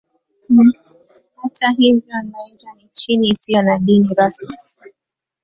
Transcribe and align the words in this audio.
Hata 1.35 1.71
hivyo 1.77 2.21
Niger 2.21 2.75
ni 2.77 2.83
nchi 2.83 3.13
isiyo 3.13 3.61
na 3.61 3.79
dini 3.79 4.13
rasmi. 4.17 4.57